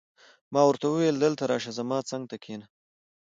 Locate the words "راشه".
1.51-1.71